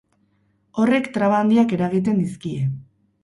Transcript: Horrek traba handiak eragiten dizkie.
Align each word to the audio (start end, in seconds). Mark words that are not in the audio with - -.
Horrek 0.83 1.09
traba 1.17 1.41
handiak 1.45 1.75
eragiten 1.77 2.17
dizkie. 2.23 2.65